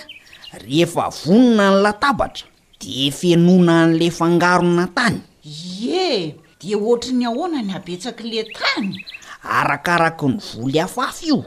[0.52, 2.46] rehefa vonona ny latabatra
[2.80, 8.94] de fenona n'lay fangarona tany ye de oatra ny ahoana ny habetsaka le tany
[9.42, 11.44] arakaraky ny voly afafy io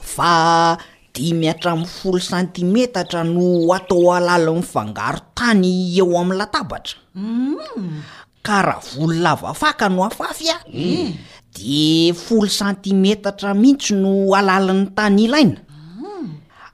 [0.00, 0.78] fa
[1.14, 5.66] dimiatra ami'ny folo santimetatra no atao alalin'nyfangaro tany
[5.98, 8.02] eo amin'ny latabatra mm.
[8.42, 11.12] ka raha volo lavaafaka no afafy a mm.
[11.54, 15.60] de folo santimetatra mihitsy no alalin'ny tany ilaina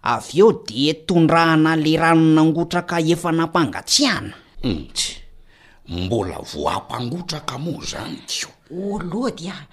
[0.04, 4.34] avy eo de tondrahana le rano nangotraka efa nampangatsiana
[4.70, 5.10] ontsy
[5.88, 8.50] mm, mbola voam-pangotraka moa zany keo
[8.92, 9.66] oloa dia ah,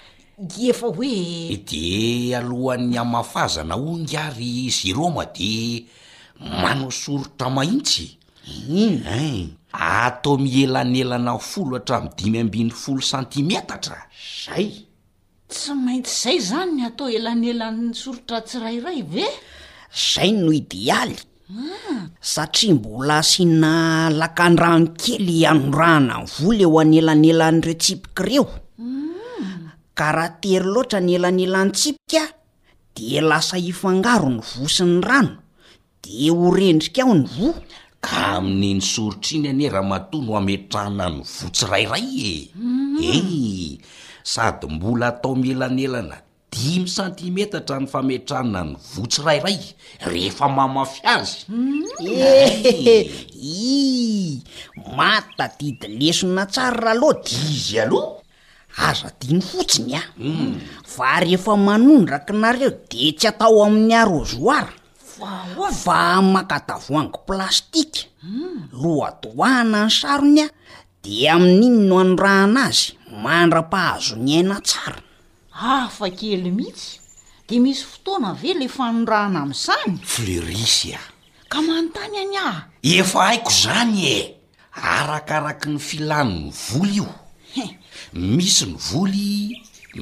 [0.69, 1.11] efa hoe
[1.51, 5.51] eh, de alohan'ny amafazana hongary izyiro ma de
[6.63, 8.05] manao sorotra maitsy
[8.69, 9.03] mm.
[9.05, 13.99] e atao mielany elana folo hatram'ny dimy ambin'ny folo santimetatra
[14.45, 14.67] zay
[15.49, 19.27] tsy maintsy izay zanyn atao elany elanny sorotra tsirairay ve
[19.91, 21.15] zay no idéaly
[22.23, 28.47] satria mbola siana lakandrano kely anorahana ny voly o anyelanyelan'ireo tsipika reo
[29.97, 32.29] karatery loatra ny elanyelan'ny tsipikaa
[32.95, 35.33] de lasa ifangaro ny vosiny rano
[36.03, 37.49] de horendrika aho ny vo
[38.05, 42.99] ka aminy ny sorotrainy ane raha matoa no o ametrahana ny votsirairay e mm.
[43.11, 43.69] ee
[44.31, 46.21] sady mbola atao mielanelana
[46.65, 49.57] imy sentimetatra ny fametranna ny votsyrairay
[50.11, 51.85] rehefa mamafy azy mm.
[52.05, 54.41] eh, i
[54.97, 58.19] matadidi lesona tsar raha loady izy aloha
[58.87, 60.53] aza diny fotsiny mm.
[60.83, 64.73] a fa rehefa manondraki nareo de tsy atao amin'ny arozoira
[65.83, 65.99] fa
[66.33, 67.99] makatavoaniko plastika
[68.29, 68.57] mm.
[68.83, 70.47] loadoahana ny sarony a
[71.05, 72.87] de amin'iny no hanorahana azy
[73.23, 75.01] mandra-pahazony aina tsara
[75.61, 76.97] afa kely mihitsy
[77.49, 80.97] de misy fotoana ve le fanodraana amn'izany flerisia
[81.51, 84.17] ka manontany any ah efa aiko zany e
[84.93, 87.65] arakaraky ny filany ny voly iohe
[88.35, 89.33] misy ny voly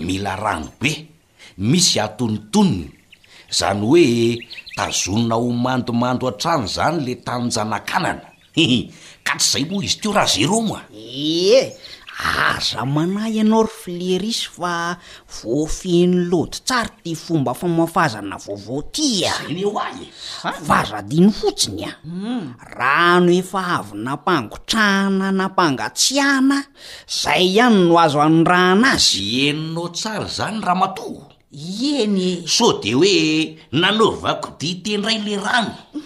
[0.05, 0.91] mila rano be
[1.57, 2.87] misy atonotonony
[3.59, 4.05] zany hoe
[4.77, 8.87] tazonona homandomando atrano zany le tannjana-kanana heh
[9.27, 11.67] ka tsy izay moa izy teo raha zero moa eh
[12.27, 14.73] aza manay ianao ry fleris fa
[15.33, 19.09] voafieno loto tsara ty fomba famafazana vaovaoty
[20.43, 21.31] aafazadino ah.
[21.31, 21.37] e?
[21.39, 21.97] fotsiny a ah.
[22.03, 22.47] mm.
[22.75, 26.57] rano efa avy nampangotrahana nampangatsiana
[27.23, 32.93] zay ihany no azo an raana azy eninao tsara zany raha matoho ienye so de
[32.93, 35.71] hoe nanovakoditendray le rano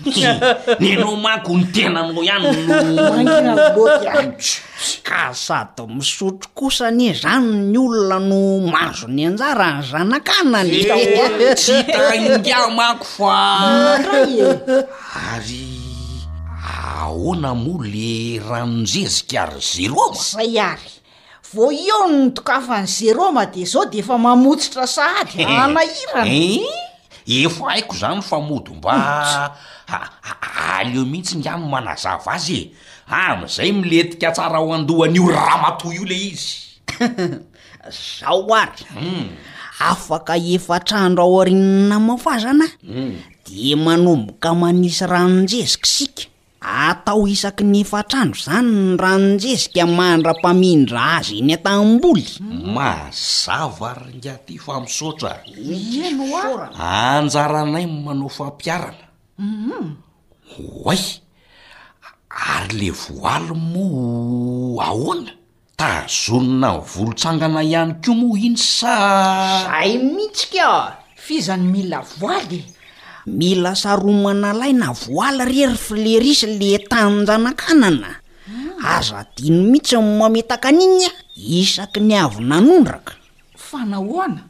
[0.79, 4.63] ny anao mako ny tenanlo ihany nmanginabotyantro
[5.03, 12.71] ka sada misotro kosaane zano ny olona no mazo ny anjara ny zana-kanany eh, tsytahaindia
[12.71, 13.35] mako fa
[13.99, 14.49] andray e
[15.27, 15.67] ary
[16.63, 20.92] ahoana mo le ranonzezikary zeroaozay ary
[21.53, 27.67] vo io ny tokafany zeroma de zao de efa mamotsotra sady eh, anahirany eh, efa
[27.75, 28.91] aiko zany famodo mba
[29.87, 32.71] aal eo mihitsy ngan manazava azy e
[33.33, 36.57] am'izay miletika tsara ho andohany io raha matoa io le izy
[38.21, 39.27] zao ary hmm.
[39.89, 43.13] afaka efa trandro ao arin namafazanay hmm.
[43.45, 46.32] de manomboka manisy ranonjezikasika
[46.63, 52.27] atao isaky ny fatrandro zany n ranonjezika mahan ra-mpamindra azy iny atam-boly
[52.73, 55.31] mazava ary ngaty famsaotra
[56.79, 59.05] anjara anay manao fampiarana
[59.43, 59.85] mhm.
[60.87, 61.03] oay
[62.55, 63.83] ary le voaly mo
[64.87, 65.31] ahoana
[65.79, 70.55] tazonona ny volontsangana ihany ko mo ino sazay mihitsik
[71.25, 72.72] fizany mila oay
[73.25, 78.19] mila saromana lay na voaly rery filerisa le tanynjanakanana
[78.83, 79.25] aza ah.
[79.35, 83.15] dino mihitsy n mametaka an'inya isaky ny avy nanondraka
[83.55, 84.43] fanahoana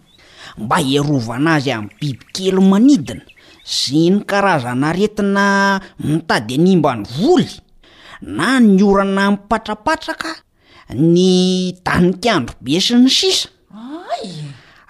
[0.57, 3.21] mba erovanazy amin'ny bibikely manidina
[3.65, 7.53] sy ny karazana retina mitady animbandry voly
[8.26, 10.34] na ny orana mipatrapatraka
[10.97, 13.49] ny dany tiandro be sy ny sisa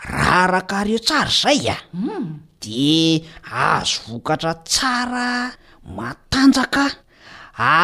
[0.07, 2.42] rah arakareo tsara zay a hmm.
[2.63, 5.51] de azo vokatra tsara
[5.95, 6.85] matanjaka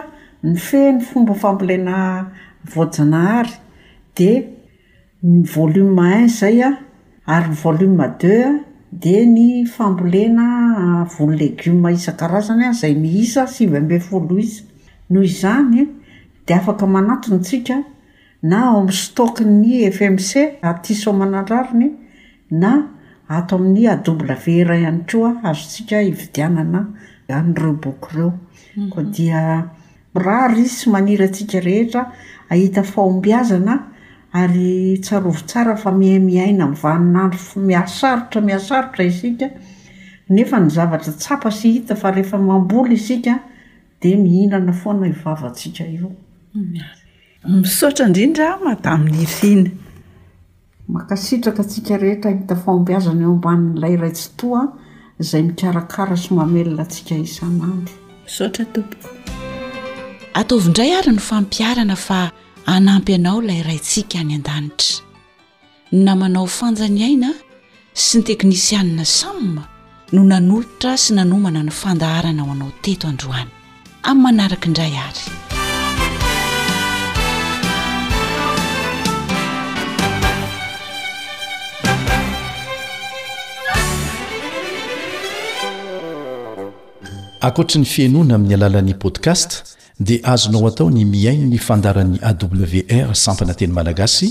[0.49, 1.97] ny feny fomba fampilaina
[2.75, 3.55] voajanahary
[4.17, 4.31] di
[5.31, 6.73] ny volume mahin zay a
[7.27, 13.67] yy volom de a di ny fambolena ah, vono legioma isan-karazana ah, izay mihisa sy
[13.67, 14.65] by mbe folo izy
[15.11, 15.87] noho izany
[16.47, 17.77] dia afaka manatony tsika
[18.43, 21.95] na omstock ny fmc atisomanandrariny ah,
[22.61, 22.73] na
[23.29, 26.87] ato amin'ny adombla vera ihany ko a azotsika ividianana
[27.29, 28.33] anireo bokyireo
[28.77, 28.91] mhm.
[28.91, 29.71] ko dia
[30.17, 32.11] irary izy sy manira ntsika rehetra
[32.51, 33.92] ahita fahombiazana
[34.35, 39.45] ytsarovo tsara fa mihay mihaina mvanonandro miasarotra mihasarotra isika
[40.31, 43.39] nefa ny zavatra tsapa sy hita fa rehefa mamboly isika
[44.03, 49.71] di mihinana foanao ivavatsika iomisotra idrindramaaa min'ny rina
[50.89, 54.63] makasitraka asika rehetra hita fampiazana eo ambanin'nyilayray tsy toa
[55.21, 57.91] izay mikarakara so mamelona tsika isan'ando
[62.67, 64.97] anampy anao ilay raintsika any an-danitra
[65.93, 67.31] namanao fanjany aina
[67.95, 69.65] sy ny teknisianna samyma
[70.13, 73.51] no nanolotra sy nanomana ny fandaharana ho anao teto androany
[74.11, 75.23] amin'ny manaraka indray ary
[87.45, 89.51] ankoatra ny fianoana amin'ny alalan'ny podcast
[90.03, 94.29] dia azonao atao ny miaino ny fandaran'ny awr sampana teny malagasy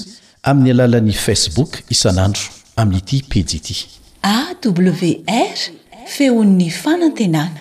[0.49, 2.41] amin'ny alalan'ni facebook isan'andro
[2.82, 3.88] amin'nyity pijiity
[4.36, 5.57] awr
[6.13, 7.59] feon'ny fanantenana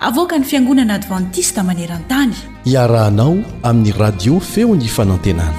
[0.00, 2.32] avoka ny fiangonana advantista maneran-tany
[2.64, 5.56] iarahanao amin'ny radio feony fanantenana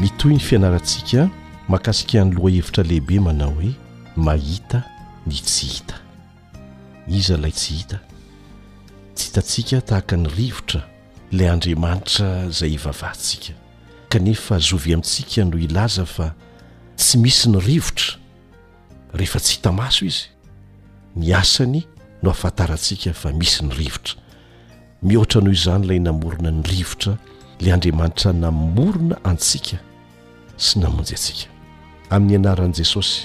[0.00, 1.28] mitoy ny fianarantsika
[1.68, 3.72] mahakasika ny loha hevitra lehibe manao hoe
[4.16, 4.82] mahita
[5.26, 5.94] ny tsy hita
[7.08, 7.98] iza lay tsy hita
[9.14, 10.91] tsy hitatsika tahaka ny rivotra
[11.32, 13.52] lay andriamanitra izay hivavahantsika
[14.08, 16.34] kanefa zovy amintsika no ilaza fa
[16.96, 18.16] tsy misy ny rivotra
[19.14, 20.26] rehefa tsy hita maso izy
[21.16, 21.82] ny asany
[22.22, 24.14] no afantarantsika fa misy ny rivotra
[25.02, 27.16] mihoatra no izany ilay namorona ny rivotra
[27.60, 29.76] ilay andriamanitra namorona antsika
[30.56, 31.48] sy namonjy antsika
[32.10, 33.24] amin'ny anaran'i jesosy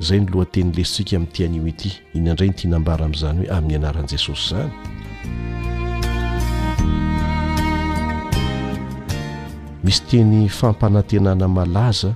[0.00, 5.67] izay no lohatenylesintsika amin'nyity anino ity inandray nytia nambara amin'izany hoe amin'ny anaran'i jesosy izany
[9.84, 12.14] misy teny fampanantenana malaza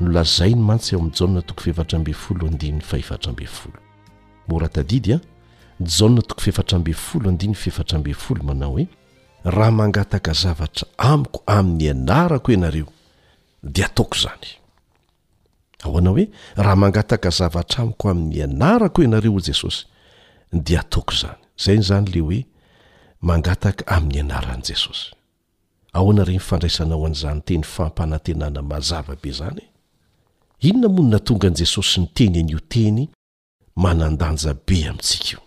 [0.00, 3.78] nolazai ny mantsy ao ami'n jaa toko feefatramb folo andiny fefatrabe folo
[4.48, 5.18] mora tadidy a
[5.80, 7.30] jana toko feefatrabfolo
[7.62, 8.84] fearab folo manao hoe
[9.44, 12.86] raha mangataka zavatra amiko amin'ny anarako ianareo
[13.74, 14.48] dia ataoko izany
[15.84, 16.24] ahoana hoe
[16.64, 19.80] raha mangataka zavatra amiko amin'ny anarako inareo o jesosy
[20.66, 22.40] dia ataoko izany zay izany le hoe
[23.28, 25.06] mangataka amin'ny anaran'i jesosy
[25.96, 32.36] ahoana reny fandraisanao an'izany teny fampanantenana mazavabe izany e inona monina tongan'i jesosy ny teny
[32.42, 33.00] an'io teny
[33.82, 35.40] manandanja be amintsika io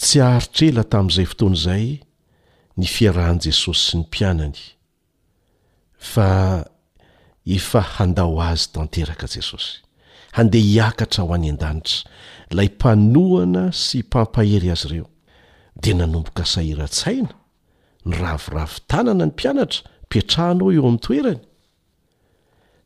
[0.00, 1.86] tsy aharitrela tamin'izay fotoana izay
[2.78, 4.60] ny fiarahan'i jesosy sy ny mpianany
[6.12, 6.28] fa
[7.56, 9.74] efa handao azy tanteraka jesosy
[10.38, 11.98] handeha hiakatra ho any an-danitra
[12.56, 15.06] lay mpanoana sy mpampahery azy ireo
[15.82, 17.32] dia nanomboka saira-tsaina
[18.06, 21.38] ny ravoravo tanana ny mpianatra petrahanao eo amin'ny toerany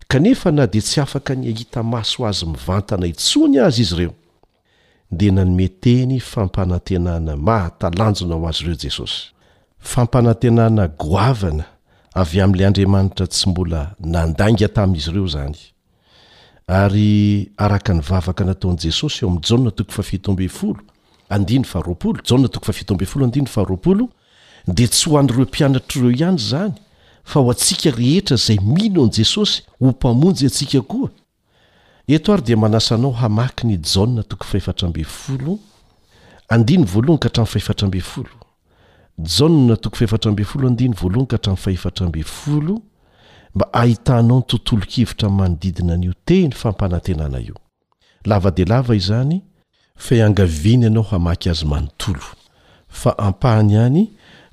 [0.09, 4.13] kanefa na di tsy afaka ny ahita maso azy mivantana itsony azy izy ireo
[5.13, 9.19] nde na nometeny fampanantenana mahatalanjona ho azy ireo jesosy
[9.79, 11.65] fampanantenana goavana
[12.21, 15.57] avy amin'ilay andriamanitra tsy mbola nandanga tamin'izy ireo zany
[16.67, 20.37] ary araka nyvavaka nataon' jesosy eo amin'ny jana toko fafitoo
[24.67, 26.73] dia tsy ho an'ireo mpianatr' ireo ihany zany
[27.25, 31.11] fa ho antsika rehetra zay mino o n' jesosy ho mpamonjy atsika koa
[32.07, 33.85] eto ary dia manasa anao hamaky ny ja
[41.95, 42.13] to
[43.55, 51.83] mba ahitanao ny tontolo kivotra manodidina anio tenyfapanantenana iolavadlaa izanangainanaohamay
[53.19, 53.33] a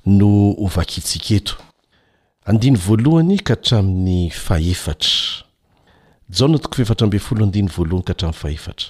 [0.06, 1.54] no hovakaitsik eto
[2.44, 5.44] andiny voalohany ka tramin'ny fahefatra
[6.28, 8.84] jaona toko fefatra mb folandi valohny katra'ny faera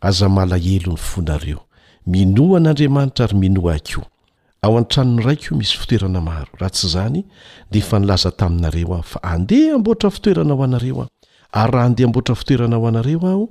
[0.00, 1.60] azamalaelony fonareo
[2.06, 4.02] minoan'andriamanitra ary minoa ako
[4.62, 7.24] ao an-tranony raik o misy fitoerana maro raha tsy izany
[7.70, 11.08] dea fanilaza taminareo aho fa andeha amboatra fitoerana ho anareo aho
[11.52, 13.48] ary raha andeha amboatra fitoerana ho anareo aho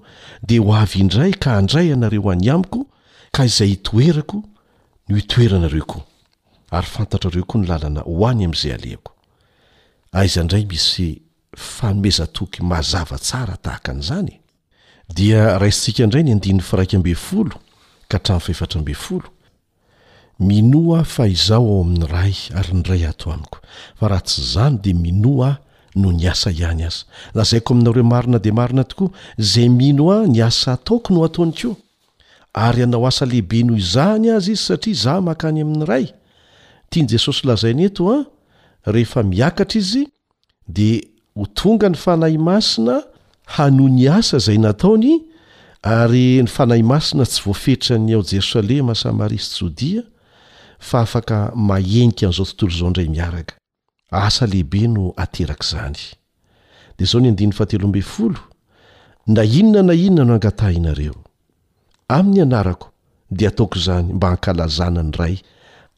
[0.47, 2.87] dea ho avy indray ka handray anareo any amiko
[3.31, 4.43] ka izay hitoerako
[5.09, 6.03] no itoeranareokoa
[6.71, 9.11] ary fantatrareo koa ny lalana hoany amin'izay alehako
[10.15, 11.09] aiza ndray misy
[11.57, 15.55] faomezatoky mazava tsara tahaka n'zanyaoan'
[22.59, 23.57] arynyray a amiko
[23.99, 25.55] fa raha tsy zany dea mino ah
[26.01, 27.03] no ny asa ihany azy
[27.35, 31.75] nazaiko aminareo marina de marina tokoa zay mino ah ny asa ataoko no ataony koa
[32.53, 36.05] ary anao asa lehibe noho izany azy izy satria za makany amin'nyray
[36.91, 38.17] tiany jesosy lazaina eto a
[38.93, 40.03] rehefa miakatra izy
[40.77, 40.99] dia
[41.37, 42.95] ho tonga ny fanahy masina
[43.55, 45.13] hanoa ny asa izay nataony
[45.99, 50.01] ary ny fanahy masina tsy voafetra ny ao jerosalema samari sy jodia
[50.87, 51.37] fa afaka
[51.69, 53.53] mahenka an'izao tontolo izao indray miaraka
[54.25, 56.01] asa lehibe no ateraka izany
[56.97, 57.29] dia zao ny
[57.59, 58.41] atelob folo
[59.33, 61.15] na inona na inona no angatah inareo
[62.15, 62.87] amin'ny anarako
[63.37, 65.35] dia ataoko izany mba hankalazana ny ray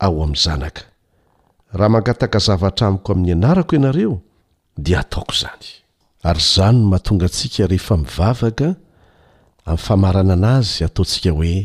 [0.06, 0.84] ao amin'ny zanaka
[1.78, 4.16] raha mangataka zavatramiko amin'ny anarako ianareo
[4.86, 5.68] dia ataoko izany
[6.30, 11.56] ary izany no mahatonga antsika rehefa mivavaka amin'ny famarana ana azy ataontsika hoe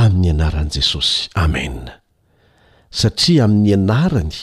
[0.00, 1.92] amin'ny anaran'i jesosy amena
[3.00, 4.34] satria amin'ny anarany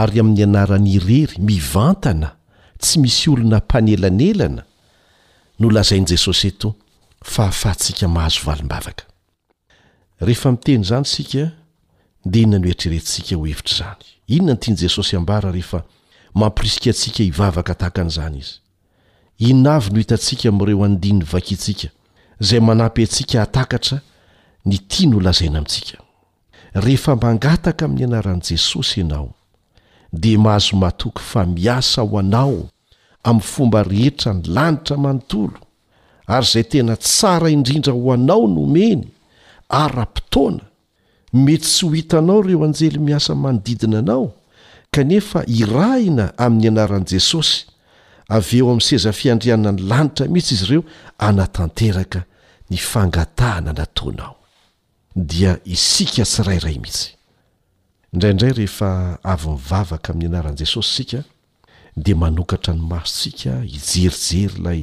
[0.00, 2.28] ary amin'ny anarany irery mivantana
[2.82, 4.62] tsy misy olona mpanelanelana
[5.60, 6.68] nolazain'i jesosy eto
[7.32, 9.04] fa afahatsika mahazo valom-bavaka
[10.26, 11.44] rehefa miteny izany sika
[12.24, 15.82] ndia inona no etrerentsika ho hevitra izany inona nyitiany jesosy ambara rehefa
[16.34, 18.56] mampiriska antsika hivavaka tahakan'izany izy
[19.38, 21.88] inna avy no hitantsika miireo andiny vakintsika
[22.40, 24.00] izay manampy antsika hatakatra
[24.66, 25.96] ny tia no hlazaina amintsika
[26.74, 29.32] rehefa mangataka amin'ny anaran'i jesosy ianao
[30.12, 32.68] dia mahazo matoaky fa miasa ho anao
[33.22, 35.56] amin'ny fomba rehetra ny lanitra manontolo
[36.26, 39.08] ary izay tena tsara indrindra ho anao nomeny
[39.68, 40.64] ara-potoana
[41.32, 44.32] mety tsy ho hitanao ireo anjely miasa manodidina anao
[44.90, 47.66] kanefa iraina amin'ny anaran'i jesosy
[48.28, 50.82] avy eo amin'ny sezafiandriana ny lanitra mihitsy izy ireo
[51.28, 52.20] anatanteraka
[52.70, 54.36] ny fangatahana nataonao
[55.16, 57.08] dia isika tsy rairay mihitsy
[58.12, 58.90] indraindray rehefa
[59.32, 61.20] avy 'mivavaka amin'ny anaran'i jesosy sika
[61.96, 64.80] dia manokatra ny mafysika ijerijery ilay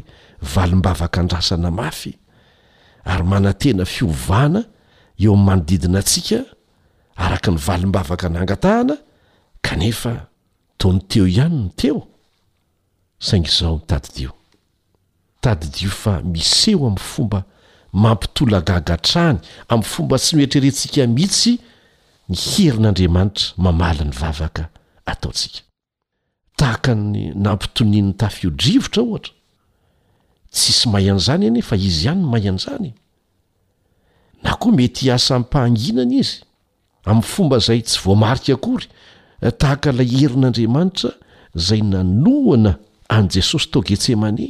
[0.54, 2.14] valimbavaka n-drasana mafy
[3.04, 4.64] ary manantena fiovana
[5.20, 6.40] eo ami'ny manodidina antsika
[7.16, 8.98] araka ny valim-bavaka ny angatahana
[9.62, 10.28] kanefa
[10.78, 12.08] tao ny teo ihany ny teo
[13.20, 14.32] saingy zao tadidio
[15.42, 17.44] tadidio fa miseo ami fomba
[17.94, 19.40] mampitolagagatrany
[19.70, 21.52] ami'y fomba tsy noetrerentsika mihitsy
[22.30, 24.70] ny herin'andriamanitra mamali 'ny vavaka
[25.06, 25.62] ataotsika
[26.58, 29.34] tahaka ny nampitoninny tafodrivotra ohatra
[30.54, 32.94] tsisy mahay an'izany enye fa izy ihany ny may an'izany
[34.44, 36.38] na koa mety hasampahanginana izy
[37.06, 38.86] amin'ny fomba izay tsy voamarika akory
[39.42, 41.10] eh, tahaka ilay herin'andriamanitra
[41.58, 42.72] izay nanoana
[43.16, 44.48] an' jesosy tao getsemane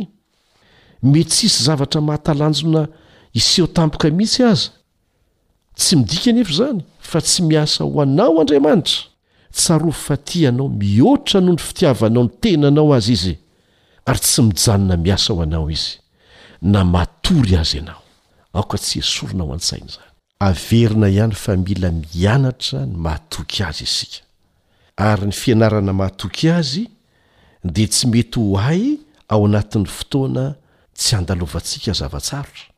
[1.10, 2.82] mety tsisy zavatra mahatalanjona
[3.40, 4.70] iseho tampoka mihitsy aza
[5.80, 6.80] tsy midikana efa izany
[7.10, 9.00] fa tsy miasa ho anao andriamanitra
[9.56, 13.34] tsaro fa ty ianao mihoatra noho ny fitiavanao ny tenanao azy izy
[14.10, 15.94] ary tsy mijanona miasa ho anao izy
[16.72, 18.02] na matory azy ianao
[18.54, 24.22] aoka tsy esorona ao an-tsaina izany averina ihany fa mila mianatra ny mahtoky azy isika
[24.96, 26.84] ary ny fianarana mahatoky azy
[27.64, 30.56] dia tsy mety ho ay ao anatin'ny fotoana
[30.96, 32.72] tsy handalovantsika zavatsarotra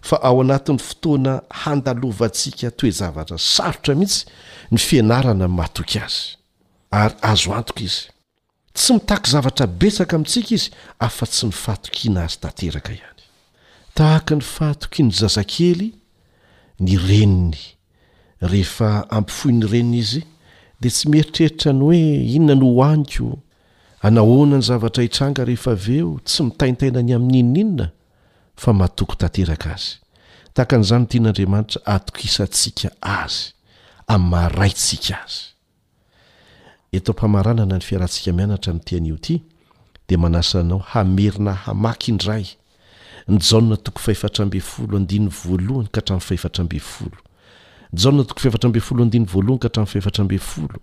[0.00, 4.26] fa ao anatin'ny fotoana handalovantsika toe zavatra sarotra mihitsy
[4.70, 6.36] ny fianarana n mahatoky azy
[6.90, 8.06] ary azo antoka izy
[8.74, 13.17] tsy mitaky zavatra betsaka amintsika izy afa tsy ny faatokina azy tanteraka ihany
[13.94, 15.94] tahaka ny fahatok indry zazakely
[16.80, 17.56] ny renny
[18.42, 20.22] rehefa ampifoiny reniny izy
[20.80, 23.30] de tsy mieritreritra ny hoe inona ny hoaniko
[24.04, 27.86] anahoana ny zavatra hitranga rehefa av eo tsy mitaintaina ny amin'nyinna inna
[28.58, 30.22] fa mahatoko taeaka ayeina
[41.66, 42.46] hamakindray
[43.28, 47.18] ny jana tokoy fahefatra ambe folo andiny voalohany ka htramin'ny fahefatrambe folo
[47.92, 50.78] nyjana tokoy fahefatra mbe folo andiny voalohany ka htram'n fahefatra mbe folo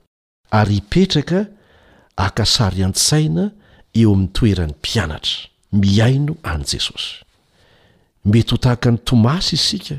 [0.60, 1.40] ary ipetraka
[2.26, 3.46] akasary an-tsaina
[4.02, 5.38] eo amin'ny toeran'ny mpianatra
[5.80, 7.10] miaino any jesosy
[8.32, 9.98] mety ho tahaka ny tomasy isika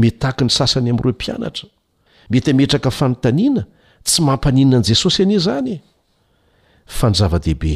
[0.00, 1.68] met tahaka ny sasany amn'ireo mpianatra
[2.30, 3.62] mety hametraka fanontaniana
[4.06, 5.76] tsy mampaninina an'i jesosy ani zany
[6.96, 7.74] fa ny zava-dehibe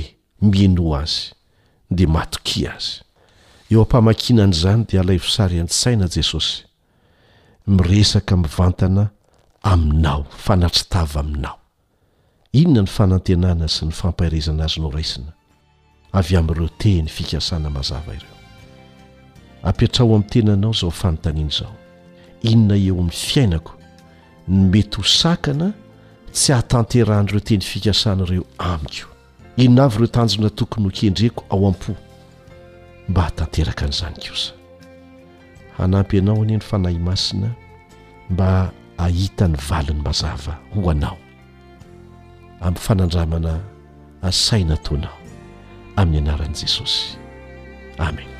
[0.51, 1.21] mino azy
[1.97, 3.03] dia matoki azy
[3.73, 6.65] eo ampamakinana izany dia alayvosary any saina jesosy
[7.67, 9.09] miresaka mivantana
[9.63, 11.59] aminao fanatritava aminao
[12.53, 15.33] inona ny fanantenana sy ny fampaherezana azy no raisina
[16.13, 18.37] avy amin'ireo teny fikasana mazava ireo
[19.63, 21.75] ampitrao amin'ny tenanao izao fanontanian' izao
[22.43, 23.73] inona eo amin'ny fiainako
[24.49, 25.73] ny mety hosakana
[26.33, 29.09] tsy hahatanteran'ireo teny fikasan'ireo amiko
[29.57, 31.93] inona avy ireo tanjona tokony hokendreko ao am-po
[33.11, 34.53] mba atanteraka an'izany koza
[35.79, 37.49] hanampy anao anie ny fanahy masina
[38.31, 38.71] mba
[39.05, 41.19] ahita ny valiny mazava ho anao
[42.63, 43.53] amin'ny fanandramana
[44.29, 45.19] asaina toanao
[46.01, 47.03] amin'ny anaran'i jesosy
[48.07, 48.40] amena